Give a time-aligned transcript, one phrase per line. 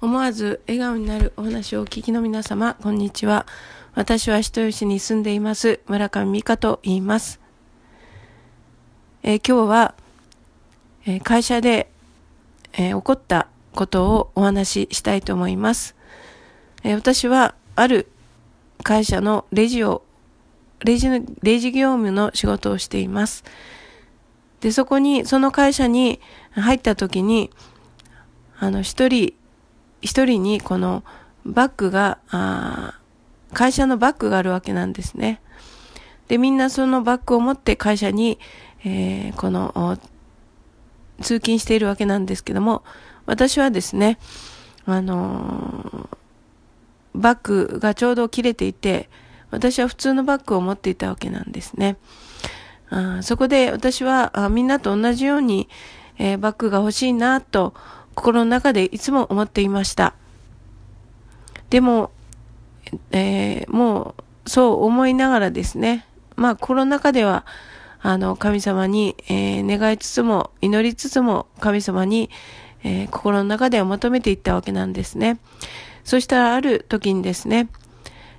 [0.00, 3.46] 思わず笑顔になるお話をお聞きの皆様、こんにちは。
[3.94, 7.40] 私は人吉に住んでいます、村上美香と言います。
[9.22, 9.94] えー、今日は、
[11.06, 11.90] えー、会社で、
[12.72, 15.94] えー、起こったことをお話ししたいと思います。
[16.82, 18.08] え私は、ある
[18.82, 20.02] 会社のレジを、
[20.84, 23.44] レジの、レジ業務の仕事をしています。
[24.60, 26.20] で、そこに、その会社に
[26.50, 27.50] 入った時に、
[28.58, 29.34] あの、一人、
[30.04, 31.02] 一人にこの
[31.46, 33.00] バッグが、あ
[33.52, 35.40] 会社のバッグがあるわけなんですね。
[36.28, 38.38] で、みんなそのバッグを持って会社に、
[38.84, 39.98] えー、この、
[41.20, 42.82] 通勤しているわけなんですけども、
[43.26, 44.18] 私はですね、
[44.84, 46.16] あのー、
[47.14, 49.08] バッグがちょうど切れていて、
[49.50, 51.96] 私は普通のバッグを持っていたわけなんですね。
[52.90, 55.68] あそこで私はあみんなと同じように、
[56.18, 57.74] えー、バッグが欲しいなと
[58.14, 60.14] 心の中でいつも思っていました。
[61.70, 62.10] でも、
[63.10, 64.14] えー、も
[64.46, 67.44] うそう思いながらですね、まあ心の中では、
[68.00, 72.28] あの、神様に、えー、願いつつも、祈りつつも、神様に、
[72.82, 75.38] えー、心の中では求めていったわけなんですね。
[76.04, 77.68] そしたらある時にですね、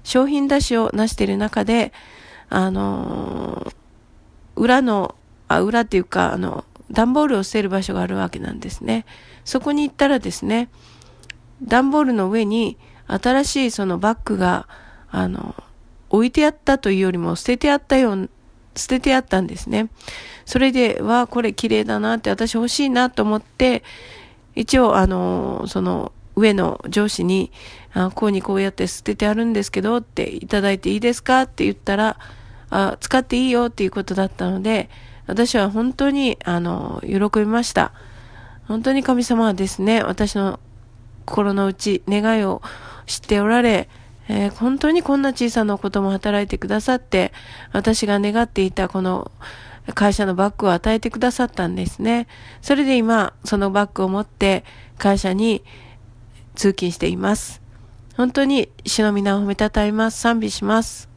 [0.03, 1.93] 商品出しをなしている中で、
[2.49, 3.73] あの
[4.55, 5.15] 裏の、
[5.47, 9.05] あ、裏っていうか、あの、段ボールを捨てる場所があるわけなんですね。
[9.43, 10.69] そこに行ったらですね、
[11.63, 14.67] 段ボールの上に新しいそのバッグが、
[15.09, 15.55] あの、
[16.09, 18.29] 置いてあったというよりも捨ててあったよう、
[18.75, 19.89] 捨ててあったんですね。
[20.45, 23.83] それで、わこれ綺麗だなって私欲しいなと思って、
[24.55, 27.51] 一応、あの、その上の上司に、
[27.93, 31.43] あこうにこうやって捨ててあるんですけどっていただいていいですか？
[31.43, 32.17] って言ったら、
[32.69, 34.89] あ使っていいよっていうことだったので、
[35.27, 37.91] 私は本当に、あの、喜びました。
[38.67, 40.59] 本当に神様はですね、私の
[41.25, 42.61] 心の内、願いを
[43.05, 43.89] 知っておられ、
[44.27, 47.31] えー、本当にこんな小さなことも働いてくださって、
[47.73, 49.31] 私が願っていたこの
[49.93, 52.27] 会社のバッグを与えてくださったんですね。
[52.61, 54.63] それで今、そのバッグを持って
[54.97, 55.63] 会社に
[56.55, 57.61] 通勤しています。
[58.17, 60.19] 本当に主の皆を褒めたたえます。
[60.19, 61.09] 賛美します。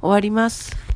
[0.00, 0.89] 終わります。